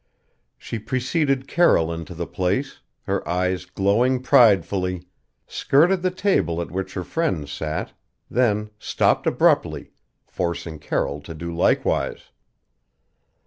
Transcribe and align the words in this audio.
She 0.57 0.79
preceded 0.79 1.47
Carroll 1.47 1.93
into 1.93 2.15
the 2.15 2.25
place, 2.25 2.79
her 3.03 3.21
eyes 3.29 3.65
glowing 3.65 4.23
pridefully, 4.23 5.05
skirted 5.45 6.01
the 6.01 6.09
table 6.09 6.59
at 6.59 6.71
which 6.71 6.95
her 6.95 7.03
friends 7.03 7.51
sat, 7.51 7.93
then 8.27 8.71
stopped 8.79 9.27
abruptly, 9.27 9.91
forcing 10.25 10.79
Carroll 10.79 11.21
to 11.21 11.35
do 11.35 11.53
likewise. 11.55 12.31